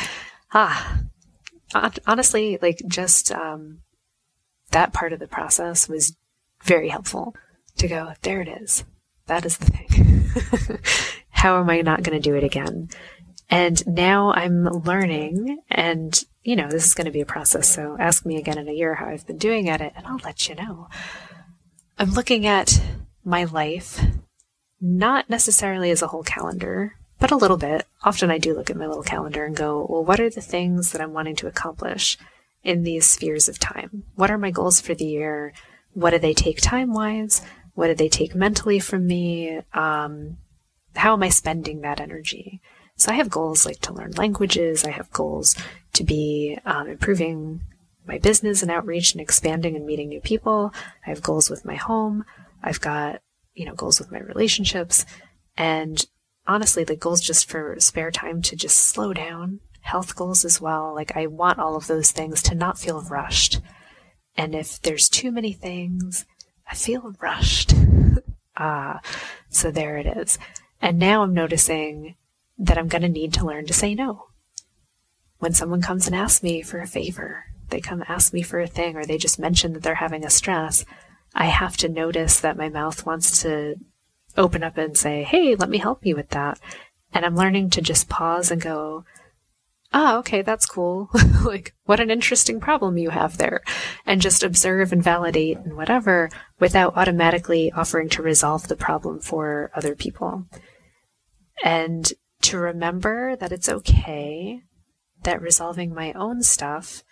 Ah, 0.54 1.02
honestly, 2.06 2.58
like 2.62 2.80
just 2.86 3.30
um, 3.30 3.80
that 4.70 4.94
part 4.94 5.12
of 5.12 5.18
the 5.18 5.28
process 5.28 5.88
was 5.88 6.16
very 6.62 6.88
helpful 6.88 7.34
to 7.76 7.88
go, 7.88 8.12
there 8.22 8.40
it 8.40 8.48
is. 8.48 8.84
That 9.26 9.44
is 9.44 9.58
the 9.58 9.66
thing. 9.66 10.78
how 11.44 11.60
am 11.60 11.68
I 11.68 11.82
not 11.82 12.02
going 12.02 12.18
to 12.18 12.26
do 12.26 12.36
it 12.36 12.42
again? 12.42 12.88
And 13.50 13.86
now 13.86 14.32
I'm 14.32 14.64
learning, 14.64 15.58
and 15.70 16.24
you 16.42 16.56
know, 16.56 16.70
this 16.70 16.86
is 16.86 16.94
going 16.94 17.04
to 17.04 17.10
be 17.10 17.20
a 17.20 17.26
process. 17.26 17.68
So 17.68 17.98
ask 18.00 18.24
me 18.24 18.38
again 18.38 18.56
in 18.56 18.66
a 18.66 18.72
year 18.72 18.94
how 18.94 19.08
I've 19.08 19.26
been 19.26 19.36
doing 19.36 19.68
at 19.68 19.82
it, 19.82 19.92
and 19.94 20.06
I'll 20.06 20.22
let 20.24 20.48
you 20.48 20.54
know. 20.54 20.88
I'm 21.98 22.12
looking 22.12 22.46
at 22.46 22.80
my 23.26 23.44
life, 23.44 24.00
not 24.80 25.28
necessarily 25.28 25.90
as 25.90 26.00
a 26.00 26.06
whole 26.06 26.22
calendar, 26.22 26.96
but 27.18 27.30
a 27.30 27.36
little 27.36 27.58
bit. 27.58 27.86
Often 28.04 28.30
I 28.30 28.38
do 28.38 28.54
look 28.54 28.70
at 28.70 28.78
my 28.78 28.86
little 28.86 29.02
calendar 29.02 29.44
and 29.44 29.54
go, 29.54 29.86
well, 29.86 30.02
what 30.02 30.20
are 30.20 30.30
the 30.30 30.40
things 30.40 30.92
that 30.92 31.02
I'm 31.02 31.12
wanting 31.12 31.36
to 31.36 31.46
accomplish 31.46 32.16
in 32.62 32.84
these 32.84 33.04
spheres 33.04 33.50
of 33.50 33.58
time? 33.58 34.04
What 34.14 34.30
are 34.30 34.38
my 34.38 34.50
goals 34.50 34.80
for 34.80 34.94
the 34.94 35.04
year? 35.04 35.52
What 35.92 36.12
do 36.12 36.18
they 36.18 36.32
take 36.32 36.62
time 36.62 36.94
wise? 36.94 37.42
What 37.74 37.88
do 37.88 37.94
they 37.94 38.08
take 38.08 38.34
mentally 38.34 38.80
from 38.80 39.06
me? 39.06 39.60
Um, 39.74 40.38
how 40.96 41.12
am 41.12 41.22
I 41.22 41.28
spending 41.28 41.80
that 41.80 42.00
energy? 42.00 42.60
So 42.96 43.12
I 43.12 43.16
have 43.16 43.30
goals 43.30 43.66
like 43.66 43.80
to 43.80 43.92
learn 43.92 44.12
languages. 44.12 44.84
I 44.84 44.90
have 44.90 45.10
goals 45.10 45.56
to 45.94 46.04
be 46.04 46.58
um, 46.64 46.88
improving 46.88 47.60
my 48.06 48.18
business 48.18 48.62
and 48.62 48.70
outreach 48.70 49.12
and 49.12 49.20
expanding 49.20 49.74
and 49.76 49.86
meeting 49.86 50.08
new 50.08 50.20
people. 50.20 50.72
I 51.06 51.10
have 51.10 51.22
goals 51.22 51.50
with 51.50 51.64
my 51.64 51.74
home. 51.74 52.24
I've 52.62 52.80
got, 52.80 53.22
you 53.54 53.66
know, 53.66 53.74
goals 53.74 53.98
with 53.98 54.12
my 54.12 54.20
relationships. 54.20 55.04
And 55.56 56.04
honestly, 56.46 56.84
the 56.84 56.96
goals 56.96 57.20
just 57.20 57.48
for 57.48 57.76
spare 57.80 58.10
time 58.10 58.42
to 58.42 58.56
just 58.56 58.76
slow 58.76 59.12
down, 59.12 59.60
health 59.80 60.14
goals 60.14 60.44
as 60.44 60.60
well. 60.60 60.94
Like 60.94 61.16
I 61.16 61.26
want 61.26 61.58
all 61.58 61.76
of 61.76 61.86
those 61.86 62.10
things 62.10 62.42
to 62.44 62.54
not 62.54 62.78
feel 62.78 63.02
rushed. 63.02 63.60
And 64.36 64.54
if 64.54 64.80
there's 64.82 65.08
too 65.08 65.30
many 65.30 65.52
things, 65.52 66.26
I 66.68 66.74
feel 66.74 67.14
rushed. 67.20 67.74
ah, 68.56 69.00
so 69.48 69.70
there 69.70 69.96
it 69.96 70.06
is. 70.06 70.38
And 70.84 70.98
now 70.98 71.22
I'm 71.22 71.32
noticing 71.32 72.14
that 72.58 72.76
I'm 72.76 72.88
going 72.88 73.00
to 73.00 73.08
need 73.08 73.32
to 73.34 73.46
learn 73.46 73.64
to 73.68 73.72
say 73.72 73.94
no. 73.94 74.26
When 75.38 75.54
someone 75.54 75.80
comes 75.80 76.06
and 76.06 76.14
asks 76.14 76.42
me 76.42 76.60
for 76.60 76.78
a 76.78 76.86
favor, 76.86 77.46
they 77.70 77.80
come 77.80 78.04
ask 78.06 78.34
me 78.34 78.42
for 78.42 78.60
a 78.60 78.66
thing, 78.66 78.94
or 78.94 79.06
they 79.06 79.16
just 79.16 79.38
mention 79.38 79.72
that 79.72 79.82
they're 79.82 79.94
having 79.94 80.26
a 80.26 80.30
stress, 80.30 80.84
I 81.34 81.46
have 81.46 81.78
to 81.78 81.88
notice 81.88 82.38
that 82.40 82.58
my 82.58 82.68
mouth 82.68 83.06
wants 83.06 83.40
to 83.40 83.76
open 84.36 84.62
up 84.62 84.76
and 84.76 84.94
say, 84.94 85.22
Hey, 85.22 85.54
let 85.54 85.70
me 85.70 85.78
help 85.78 86.04
you 86.04 86.16
with 86.16 86.28
that. 86.28 86.60
And 87.14 87.24
I'm 87.24 87.34
learning 87.34 87.70
to 87.70 87.80
just 87.80 88.10
pause 88.10 88.50
and 88.50 88.60
go, 88.60 89.06
ah, 89.94 90.18
okay, 90.18 90.42
that's 90.42 90.66
cool. 90.66 91.08
like, 91.44 91.72
what 91.86 92.00
an 92.00 92.10
interesting 92.10 92.60
problem 92.60 92.98
you 92.98 93.08
have 93.08 93.38
there. 93.38 93.62
And 94.04 94.20
just 94.20 94.42
observe 94.42 94.92
and 94.92 95.02
validate 95.02 95.56
and 95.56 95.76
whatever 95.76 96.28
without 96.58 96.96
automatically 96.96 97.72
offering 97.72 98.10
to 98.10 98.22
resolve 98.22 98.68
the 98.68 98.76
problem 98.76 99.20
for 99.20 99.70
other 99.74 99.94
people 99.94 100.46
and 101.62 102.12
to 102.42 102.58
remember 102.58 103.36
that 103.36 103.52
it's 103.52 103.68
okay 103.68 104.62
that 105.22 105.40
resolving 105.40 105.94
my 105.94 106.12
own 106.12 106.42
stuff 106.42 107.02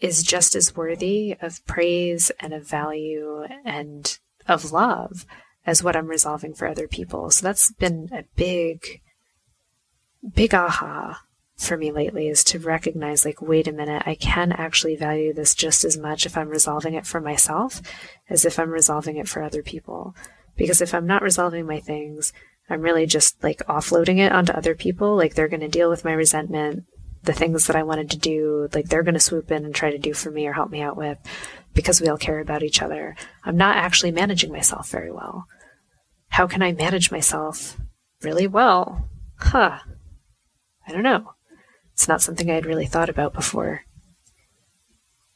is 0.00 0.22
just 0.22 0.54
as 0.54 0.74
worthy 0.74 1.36
of 1.40 1.64
praise 1.66 2.30
and 2.40 2.52
of 2.52 2.66
value 2.66 3.44
and 3.64 4.18
of 4.48 4.72
love 4.72 5.26
as 5.66 5.82
what 5.82 5.94
I'm 5.94 6.08
resolving 6.08 6.54
for 6.54 6.66
other 6.66 6.88
people. 6.88 7.30
So 7.30 7.46
that's 7.46 7.70
been 7.72 8.08
a 8.12 8.24
big, 8.34 9.02
big 10.34 10.54
aha 10.54 11.22
for 11.56 11.76
me 11.76 11.92
lately 11.92 12.28
is 12.28 12.42
to 12.42 12.58
recognize 12.58 13.24
like, 13.26 13.42
wait 13.42 13.68
a 13.68 13.72
minute, 13.72 14.02
I 14.06 14.14
can 14.14 14.50
actually 14.52 14.96
value 14.96 15.34
this 15.34 15.54
just 15.54 15.84
as 15.84 15.98
much 15.98 16.24
if 16.24 16.36
I'm 16.36 16.48
resolving 16.48 16.94
it 16.94 17.06
for 17.06 17.20
myself 17.20 17.82
as 18.30 18.46
if 18.46 18.58
I'm 18.58 18.70
resolving 18.70 19.16
it 19.16 19.28
for 19.28 19.42
other 19.42 19.62
people. 19.62 20.14
Because 20.56 20.80
if 20.80 20.94
I'm 20.94 21.06
not 21.06 21.22
resolving 21.22 21.66
my 21.66 21.78
things, 21.78 22.32
I'm 22.70 22.80
really 22.80 23.04
just 23.04 23.42
like 23.42 23.58
offloading 23.68 24.18
it 24.18 24.32
onto 24.32 24.52
other 24.52 24.76
people. 24.76 25.16
Like 25.16 25.34
they're 25.34 25.48
going 25.48 25.60
to 25.60 25.68
deal 25.68 25.90
with 25.90 26.04
my 26.04 26.12
resentment, 26.12 26.84
the 27.24 27.32
things 27.32 27.66
that 27.66 27.76
I 27.76 27.82
wanted 27.82 28.10
to 28.10 28.18
do, 28.18 28.68
like 28.72 28.88
they're 28.88 29.02
going 29.02 29.14
to 29.14 29.20
swoop 29.20 29.50
in 29.50 29.64
and 29.64 29.74
try 29.74 29.90
to 29.90 29.98
do 29.98 30.14
for 30.14 30.30
me 30.30 30.46
or 30.46 30.52
help 30.52 30.70
me 30.70 30.80
out 30.80 30.96
with 30.96 31.18
because 31.74 32.00
we 32.00 32.08
all 32.08 32.16
care 32.16 32.38
about 32.38 32.62
each 32.62 32.80
other. 32.80 33.16
I'm 33.44 33.56
not 33.56 33.76
actually 33.76 34.12
managing 34.12 34.52
myself 34.52 34.88
very 34.88 35.10
well. 35.10 35.46
How 36.28 36.46
can 36.46 36.62
I 36.62 36.72
manage 36.72 37.10
myself 37.10 37.76
really 38.22 38.46
well? 38.46 39.08
Huh. 39.38 39.80
I 40.86 40.92
don't 40.92 41.02
know. 41.02 41.32
It's 41.92 42.08
not 42.08 42.22
something 42.22 42.50
I 42.50 42.54
had 42.54 42.66
really 42.66 42.86
thought 42.86 43.08
about 43.08 43.34
before. 43.34 43.82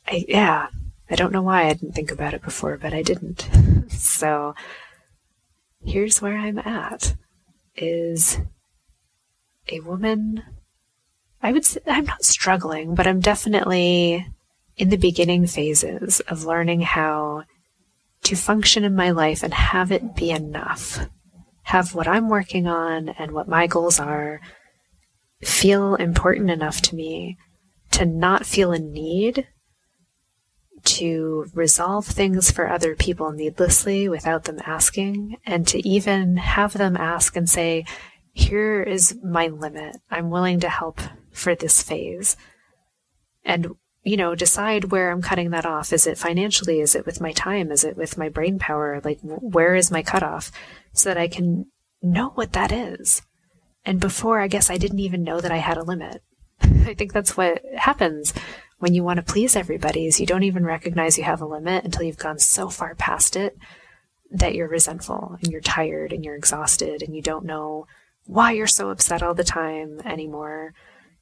I, 0.07 0.25
yeah, 0.29 0.69
I 1.11 1.17
don't 1.17 1.33
know 1.33 1.43
why 1.43 1.65
I 1.65 1.73
didn't 1.73 1.93
think 1.93 2.11
about 2.11 2.35
it 2.35 2.43
before, 2.43 2.77
but 2.77 2.95
I 2.95 3.03
didn't. 3.03 3.49
so 3.89 4.55
here's 5.83 6.23
where 6.23 6.39
I'm 6.39 6.59
at 6.59 7.17
is 7.77 8.39
a 9.69 9.81
woman 9.81 10.43
I 11.45 11.53
would 11.53 11.67
say 11.67 11.81
I'm 11.87 12.07
not 12.07 12.25
struggling, 12.25 12.95
but 12.95 13.07
I'm 13.07 13.21
definitely 13.21 14.27
in 14.79 14.89
the 14.89 14.97
beginning 14.97 15.47
phases 15.47 16.21
of 16.21 16.47
learning 16.47 16.81
how 16.81 17.45
to 18.23 18.35
function 18.35 18.83
in 18.83 18.97
my 18.97 19.11
life 19.11 19.43
and 19.43 19.53
have 19.53 19.93
it 19.93 20.17
be 20.17 20.31
enough. 20.31 21.07
Have 21.65 21.95
what 21.95 22.09
I'm 22.09 22.31
working 22.31 22.67
on 22.67 23.11
and 23.11 23.33
what 23.33 23.47
my 23.47 23.67
goals 23.67 24.01
are 24.01 24.41
feel 25.43 25.97
important 25.97 26.51
enough 26.51 26.81
to 26.81 26.97
me 26.97 27.37
to 27.91 28.07
not 28.07 28.47
feel 28.47 28.73
a 28.73 28.79
need 28.79 29.47
to 30.85 31.47
resolve 31.55 32.07
things 32.07 32.51
for 32.51 32.69
other 32.69 32.95
people 32.95 33.33
needlessly 33.33 34.09
without 34.09 34.45
them 34.45 34.61
asking, 34.65 35.37
and 35.45 35.67
to 35.69 35.87
even 35.87 36.37
have 36.37 36.75
them 36.75 36.97
ask 36.97 37.37
and 37.37 37.49
say, 37.49 37.85
Here 38.33 38.83
is 38.83 39.19
my 39.23 39.49
limit. 39.49 39.97
I'm 40.11 40.31
willing 40.31 40.61
to 40.61 40.69
help 40.69 41.01
for 41.33 41.55
this 41.55 41.83
phase. 41.83 42.37
And, 43.45 43.75
you 44.03 44.17
know, 44.17 44.35
decide 44.35 44.93
where 44.93 45.11
I'm 45.11 45.23
cutting 45.23 45.51
that 45.51 45.67
off. 45.67 45.93
Is 45.93 46.07
it 46.07 46.19
financially? 46.19 46.81
Is 46.81 46.95
it 46.95 47.07
with 47.07 47.21
my 47.21 47.33
time? 47.33 47.71
Is 47.71 47.85
it 47.85 47.97
with 47.97 48.19
my 48.19 48.29
brain 48.29 48.59
power? 48.59 49.01
Like, 49.03 49.19
where 49.23 49.75
is 49.75 49.91
my 49.91 50.03
cutoff? 50.03 50.53
So 50.93 51.11
that 51.11 51.19
I 51.19 51.29
can 51.29 51.67
know 52.03 52.31
what 52.31 52.53
that 52.53 52.73
is. 52.73 53.23
And 53.85 54.01
before, 54.01 54.41
I 54.41 54.49
guess 54.49 54.71
I 54.71 54.79
didn't 54.79 55.01
even 55.01 55.23
know 55.23 55.41
that 55.41 55.53
I 55.53 55.59
had 55.59 55.77
a 55.77 55.83
limit. 55.83 56.23
I 56.63 56.95
think 56.95 57.13
that's 57.13 57.37
what 57.37 57.63
happens 57.77 58.33
when 58.85 58.93
you 58.93 59.03
want 59.03 59.17
to 59.17 59.33
please 59.33 59.57
everybody 59.57 60.05
is 60.05 60.21
you 60.21 60.27
don't 60.27 60.43
even 60.43 60.63
recognize 60.63 61.17
you 61.17 61.25
have 61.25 61.41
a 61.41 61.47
limit 61.47 61.87
until 61.87 62.03
you've 62.03 62.19
gone 62.19 62.39
so 62.39 62.69
far 62.69 62.95
past 62.95 63.35
it 63.35 63.57
that 64.31 64.55
you're 64.55 64.69
resentful 64.69 65.39
and 65.41 65.51
you're 65.51 65.63
tired 65.63 66.13
and 66.13 66.23
you're 66.23 66.37
exhausted 66.37 67.03
and 67.03 67.17
you 67.17 67.23
don't 67.23 67.47
know 67.47 67.87
why 68.27 68.53
you're 68.53 68.67
so 68.67 68.91
upset 68.91 69.23
all 69.23 69.33
the 69.33 69.43
time 69.43 70.03
anymore. 70.05 70.75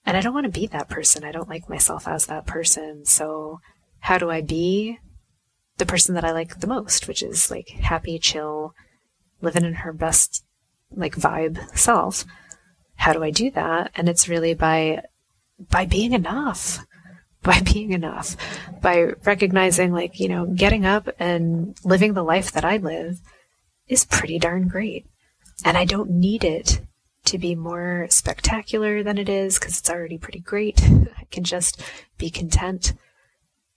And 0.05 0.17
I 0.17 0.21
don't 0.21 0.35
want 0.35 0.53
to 0.53 0.61
be 0.61 0.67
that 0.67 0.89
person. 0.89 1.23
I 1.23 1.31
don't 1.31 1.49
like 1.49 1.69
myself 1.69 2.09
as 2.09 2.27
that 2.27 2.49
person. 2.49 3.05
So 3.05 3.61
how 4.01 4.19
do 4.19 4.29
I 4.29 4.41
be 4.41 4.99
the 5.79 5.87
person 5.87 6.17
that 6.17 6.25
I 6.25 6.33
like 6.33 6.59
the 6.59 6.67
most, 6.67 7.07
which 7.07 7.23
is 7.23 7.49
like 7.49 7.69
happy, 7.69 8.19
chill, 8.19 8.75
living 9.41 9.65
in 9.65 9.75
her 9.75 9.93
best 9.93 10.45
like 10.91 11.15
vibe 11.15 11.79
self? 11.79 12.25
How 12.97 13.13
do 13.13 13.23
I 13.23 13.31
do 13.31 13.53
that? 13.53 13.93
And 13.95 14.09
it's 14.09 14.29
really 14.29 14.53
by 14.53 15.05
by 15.71 15.87
being 15.87 16.13
enough 16.13 16.85
by 17.43 17.61
being 17.73 17.93
enough, 17.93 18.37
by 18.81 19.13
recognizing, 19.25 19.93
like, 19.93 20.19
you 20.21 20.29
know, 20.29 20.47
getting 20.47 20.87
up 20.87 21.09
and 21.19 21.77
living 21.85 22.15
the 22.15 22.23
life 22.23 22.53
that 22.53 22.65
I 22.65 22.77
live 22.77 23.21
is 23.89 24.05
pretty 24.05 24.39
darn 24.39 24.69
great. 24.69 25.07
And 25.65 25.77
I 25.77 25.85
don't 25.85 26.11
need 26.11 26.45
it 26.45 26.81
to 27.25 27.39
be 27.39 27.55
more 27.55 28.07
spectacular 28.11 29.03
than 29.03 29.19
it 29.19 29.29
is 29.29 29.59
because 29.59 29.79
it's 29.79 29.91
already 29.91 30.19
pretty 30.19 30.41
great. 30.41 30.83
I 31.19 31.25
can 31.31 31.45
just 31.45 31.81
be 32.19 32.31
content 32.31 32.95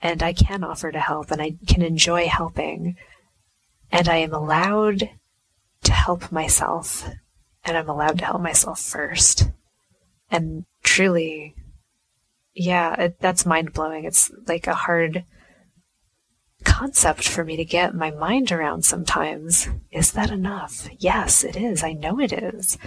and 0.01 0.23
I 0.23 0.33
can 0.33 0.63
offer 0.63 0.91
to 0.91 0.99
help 0.99 1.31
and 1.31 1.41
I 1.41 1.55
can 1.67 1.81
enjoy 1.81 2.27
helping. 2.27 2.95
And 3.91 4.09
I 4.09 4.17
am 4.17 4.33
allowed 4.33 5.09
to 5.83 5.91
help 5.91 6.31
myself 6.31 7.07
and 7.63 7.77
I'm 7.77 7.89
allowed 7.89 8.19
to 8.19 8.25
help 8.25 8.41
myself 8.41 8.79
first. 8.79 9.49
And 10.29 10.65
truly, 10.83 11.55
yeah, 12.55 12.99
it, 12.99 13.19
that's 13.19 13.45
mind 13.45 13.73
blowing. 13.73 14.05
It's 14.05 14.31
like 14.47 14.65
a 14.65 14.73
hard 14.73 15.25
concept 16.63 17.27
for 17.27 17.43
me 17.43 17.57
to 17.57 17.65
get 17.65 17.93
my 17.93 18.11
mind 18.11 18.51
around 18.51 18.85
sometimes. 18.85 19.67
Is 19.91 20.13
that 20.13 20.31
enough? 20.31 20.89
Yes, 20.97 21.43
it 21.43 21.55
is. 21.55 21.83
I 21.83 21.93
know 21.93 22.19
it 22.19 22.31
is. 22.31 22.77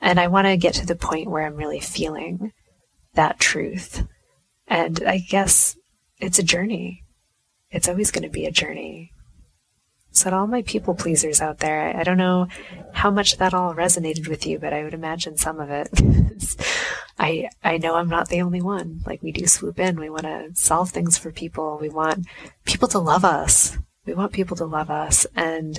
And 0.00 0.18
I 0.18 0.28
want 0.28 0.46
to 0.46 0.56
get 0.56 0.74
to 0.74 0.86
the 0.86 0.96
point 0.96 1.30
where 1.30 1.44
I'm 1.44 1.56
really 1.56 1.80
feeling 1.80 2.52
that 3.14 3.40
truth. 3.40 4.06
And 4.66 5.02
I 5.06 5.18
guess 5.18 5.76
it's 6.18 6.38
a 6.38 6.44
journey. 6.44 7.04
It's 7.70 7.88
always 7.88 8.10
going 8.10 8.22
to 8.22 8.30
be 8.30 8.46
a 8.46 8.52
journey. 8.52 9.12
So, 10.12 10.30
to 10.30 10.36
all 10.36 10.46
my 10.48 10.62
people 10.62 10.94
pleasers 10.94 11.40
out 11.40 11.58
there, 11.58 11.96
I 11.96 12.02
don't 12.02 12.18
know 12.18 12.48
how 12.92 13.10
much 13.10 13.36
that 13.38 13.54
all 13.54 13.74
resonated 13.74 14.28
with 14.28 14.44
you, 14.44 14.58
but 14.58 14.72
I 14.72 14.82
would 14.82 14.94
imagine 14.94 15.36
some 15.36 15.60
of 15.60 15.70
it. 15.70 15.88
I 17.20 17.50
I 17.62 17.76
know 17.76 17.94
I'm 17.94 18.08
not 18.08 18.28
the 18.28 18.42
only 18.42 18.60
one. 18.60 19.02
Like 19.06 19.22
we 19.22 19.30
do 19.30 19.46
swoop 19.46 19.78
in. 19.78 20.00
We 20.00 20.10
want 20.10 20.22
to 20.22 20.50
solve 20.54 20.90
things 20.90 21.18
for 21.18 21.30
people. 21.30 21.78
We 21.80 21.88
want 21.88 22.26
people 22.64 22.88
to 22.88 22.98
love 22.98 23.24
us. 23.24 23.78
We 24.06 24.14
want 24.14 24.32
people 24.32 24.56
to 24.56 24.64
love 24.64 24.90
us. 24.90 25.26
And 25.36 25.78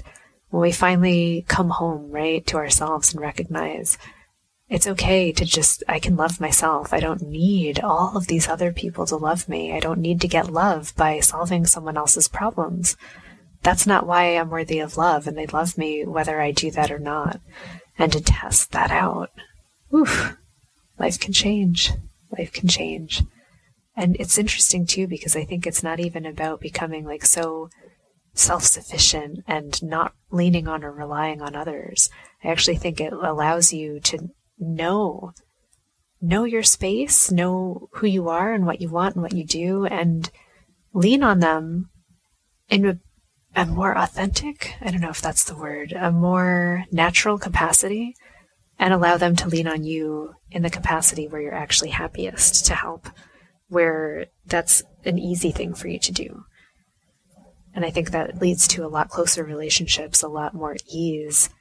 when 0.49 0.61
we 0.61 0.71
finally 0.71 1.43
come 1.47 1.69
home, 1.69 2.11
right, 2.11 2.45
to 2.47 2.57
ourselves 2.57 3.13
and 3.13 3.21
recognize 3.21 3.97
it's 4.69 4.87
okay 4.87 5.33
to 5.33 5.43
just, 5.43 5.83
I 5.89 5.99
can 5.99 6.15
love 6.15 6.39
myself. 6.39 6.93
I 6.93 7.01
don't 7.01 7.23
need 7.23 7.81
all 7.81 8.15
of 8.15 8.27
these 8.27 8.47
other 8.47 8.71
people 8.71 9.05
to 9.07 9.17
love 9.17 9.49
me. 9.49 9.73
I 9.73 9.81
don't 9.81 9.99
need 9.99 10.21
to 10.21 10.29
get 10.29 10.53
love 10.53 10.93
by 10.95 11.19
solving 11.19 11.65
someone 11.65 11.97
else's 11.97 12.29
problems 12.29 12.95
that's 13.63 13.85
not 13.85 14.07
why 14.07 14.37
I'm 14.37 14.49
worthy 14.49 14.79
of 14.79 14.97
love 14.97 15.27
and 15.27 15.37
they 15.37 15.47
love 15.47 15.77
me 15.77 16.05
whether 16.05 16.41
I 16.41 16.51
do 16.51 16.71
that 16.71 16.91
or 16.91 16.99
not. 16.99 17.39
And 17.97 18.11
to 18.13 18.21
test 18.21 18.71
that 18.71 18.91
out, 18.91 19.29
oof, 19.93 20.35
life 20.97 21.19
can 21.19 21.33
change. 21.33 21.91
Life 22.37 22.51
can 22.53 22.67
change. 22.67 23.23
And 23.95 24.15
it's 24.19 24.37
interesting 24.37 24.85
too 24.85 25.07
because 25.07 25.35
I 25.35 25.43
think 25.43 25.67
it's 25.67 25.83
not 25.83 25.99
even 25.99 26.25
about 26.25 26.61
becoming 26.61 27.05
like 27.05 27.25
so 27.25 27.69
self 28.33 28.63
sufficient 28.63 29.43
and 29.47 29.81
not 29.83 30.13
leaning 30.31 30.67
on 30.67 30.83
or 30.83 30.91
relying 30.91 31.41
on 31.41 31.55
others. 31.55 32.09
I 32.43 32.49
actually 32.49 32.77
think 32.77 33.01
it 33.01 33.13
allows 33.13 33.73
you 33.73 33.99
to 34.01 34.29
know 34.57 35.33
know 36.23 36.43
your 36.43 36.63
space, 36.63 37.31
know 37.31 37.89
who 37.93 38.07
you 38.07 38.29
are 38.29 38.53
and 38.53 38.65
what 38.65 38.79
you 38.79 38.89
want 38.89 39.15
and 39.15 39.23
what 39.23 39.33
you 39.33 39.43
do 39.43 39.85
and 39.85 40.29
lean 40.93 41.23
on 41.23 41.39
them 41.39 41.89
in 42.69 42.85
a 42.85 42.99
a 43.55 43.65
more 43.65 43.97
authentic, 43.97 44.75
I 44.81 44.91
don't 44.91 45.01
know 45.01 45.09
if 45.09 45.21
that's 45.21 45.43
the 45.43 45.55
word, 45.55 45.91
a 45.91 46.11
more 46.11 46.85
natural 46.91 47.37
capacity 47.37 48.15
and 48.81 48.95
allow 48.95 49.15
them 49.15 49.35
to 49.35 49.47
lean 49.47 49.67
on 49.67 49.83
you 49.83 50.33
in 50.49 50.63
the 50.63 50.69
capacity 50.69 51.27
where 51.27 51.39
you're 51.39 51.53
actually 51.53 51.91
happiest 51.91 52.65
to 52.65 52.73
help, 52.73 53.07
where 53.67 54.25
that's 54.47 54.81
an 55.05 55.19
easy 55.19 55.51
thing 55.51 55.75
for 55.75 55.87
you 55.87 55.99
to 55.99 56.11
do. 56.11 56.43
And 57.75 57.85
I 57.85 57.91
think 57.91 58.09
that 58.09 58.41
leads 58.41 58.67
to 58.69 58.83
a 58.83 58.89
lot 58.89 59.09
closer 59.09 59.43
relationships, 59.43 60.23
a 60.23 60.27
lot 60.27 60.55
more 60.55 60.75
ease 60.91 61.51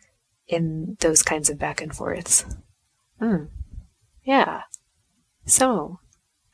in 0.48 0.96
those 1.00 1.22
kinds 1.22 1.50
of 1.50 1.58
back 1.58 1.82
and 1.82 1.94
forths. 1.94 2.46
Hmm. 3.20 3.44
Yeah. 4.24 4.62
So, 5.44 6.00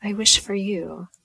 I 0.03 0.11
wish 0.13 0.37
for 0.37 0.53
you. 0.53 1.07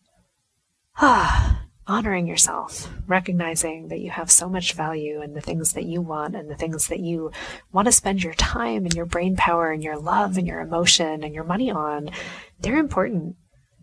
Ah 0.98 1.61
honoring 1.92 2.26
yourself, 2.26 2.90
recognizing 3.06 3.88
that 3.88 4.00
you 4.00 4.10
have 4.10 4.30
so 4.30 4.48
much 4.48 4.72
value 4.72 5.20
in 5.20 5.34
the 5.34 5.42
things 5.42 5.74
that 5.74 5.84
you 5.84 6.00
want 6.00 6.34
and 6.34 6.48
the 6.48 6.56
things 6.56 6.88
that 6.88 7.00
you 7.00 7.30
want 7.70 7.84
to 7.84 7.92
spend 7.92 8.24
your 8.24 8.32
time 8.32 8.86
and 8.86 8.94
your 8.94 9.04
brain 9.04 9.36
power 9.36 9.70
and 9.70 9.84
your 9.84 9.98
love 9.98 10.38
and 10.38 10.46
your 10.46 10.60
emotion 10.60 11.22
and 11.22 11.34
your 11.34 11.44
money 11.44 11.70
on, 11.70 12.08
they're 12.60 12.78
important. 12.78 13.36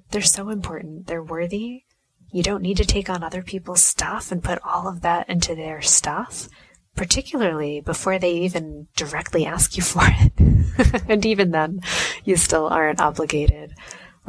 They're 0.09 0.23
so 0.23 0.49
important. 0.49 1.05
They're 1.05 1.21
worthy. 1.21 1.83
You 2.31 2.41
don't 2.41 2.63
need 2.63 2.77
to 2.77 2.85
take 2.85 3.11
on 3.11 3.23
other 3.23 3.43
people's 3.43 3.83
stuff 3.83 4.31
and 4.31 4.43
put 4.43 4.59
all 4.63 4.87
of 4.87 5.01
that 5.01 5.29
into 5.29 5.53
their 5.53 5.79
stuff, 5.83 6.49
particularly 6.95 7.79
before 7.79 8.17
they 8.17 8.33
even 8.33 8.87
directly 8.95 9.45
ask 9.45 9.77
you 9.77 9.83
for 9.83 10.01
it. 10.03 11.03
and 11.07 11.23
even 11.27 11.51
then, 11.51 11.81
you 12.23 12.37
still 12.37 12.65
aren't 12.69 13.01
obligated 13.01 13.75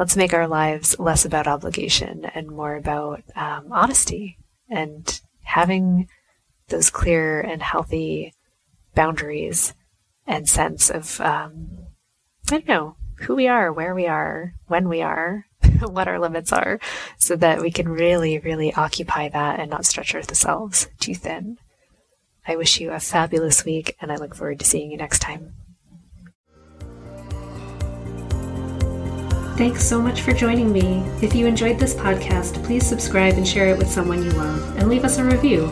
let's 0.01 0.17
make 0.17 0.33
our 0.33 0.49
lives 0.49 0.99
less 0.99 1.27
about 1.27 1.47
obligation 1.47 2.25
and 2.35 2.49
more 2.49 2.75
about 2.75 3.23
um, 3.37 3.67
honesty 3.71 4.39
and 4.71 5.21
having 5.43 6.09
those 6.69 6.89
clear 6.89 7.39
and 7.39 7.63
healthy 7.63 8.33
boundaries 8.95 9.75
and 10.27 10.49
sense 10.49 10.89
of, 10.89 11.21
um, 11.21 11.69
I 12.47 12.51
don't 12.51 12.67
know, 12.67 12.97
who 13.19 13.37
we 13.37 13.47
are, 13.47 13.71
where 13.71 13.95
we 13.95 14.07
are, 14.07 14.55
when 14.69 14.89
we 14.89 15.03
are, 15.03 15.45
what 15.83 16.09
our 16.09 16.19
limits 16.19 16.51
are, 16.51 16.81
so 17.19 17.37
that 17.37 17.61
we 17.61 17.71
can 17.71 17.87
really, 17.87 18.39
really 18.39 18.73
occupy 18.73 19.29
that 19.29 19.61
and 19.61 19.71
not 19.71 19.85
stretch 19.85 20.15
ourselves 20.15 20.89
too 20.99 21.15
thin. 21.15 21.59
I 22.49 22.57
wish 22.57 22.81
you 22.81 22.91
a 22.91 23.01
fabulous 23.01 23.67
week, 23.67 23.97
and 24.01 24.11
I 24.11 24.17
look 24.17 24.35
forward 24.35 24.61
to 24.61 24.65
seeing 24.65 24.91
you 24.91 24.97
next 24.97 25.19
time. 25.19 25.53
Thanks 29.61 29.87
so 29.87 30.01
much 30.01 30.23
for 30.23 30.33
joining 30.33 30.73
me. 30.73 31.01
If 31.21 31.35
you 31.35 31.47
enjoyed 31.47 31.79
this 31.79 31.93
podcast, 31.93 32.65
please 32.65 32.87
subscribe 32.87 33.35
and 33.35 33.47
share 33.47 33.67
it 33.67 33.77
with 33.77 33.91
someone 33.91 34.25
you 34.25 34.31
love, 34.31 34.79
and 34.79 34.89
leave 34.89 35.05
us 35.05 35.19
a 35.19 35.25
review. 35.25 35.71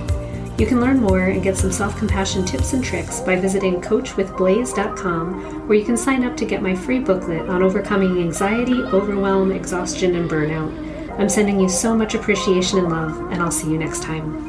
You 0.58 0.66
can 0.66 0.78
learn 0.78 1.00
more 1.00 1.20
and 1.20 1.42
get 1.42 1.56
some 1.56 1.72
self 1.72 1.96
compassion 1.96 2.44
tips 2.44 2.74
and 2.74 2.84
tricks 2.84 3.20
by 3.20 3.36
visiting 3.36 3.80
coachwithblaze.com, 3.80 5.66
where 5.66 5.78
you 5.78 5.86
can 5.86 5.96
sign 5.96 6.22
up 6.22 6.36
to 6.36 6.44
get 6.44 6.60
my 6.60 6.74
free 6.74 6.98
booklet 6.98 7.48
on 7.48 7.62
overcoming 7.62 8.20
anxiety, 8.20 8.74
overwhelm, 8.74 9.52
exhaustion, 9.52 10.16
and 10.16 10.30
burnout. 10.30 11.18
I'm 11.18 11.30
sending 11.30 11.58
you 11.58 11.70
so 11.70 11.96
much 11.96 12.14
appreciation 12.14 12.80
and 12.80 12.90
love, 12.90 13.32
and 13.32 13.40
I'll 13.42 13.50
see 13.50 13.70
you 13.70 13.78
next 13.78 14.02
time. 14.02 14.47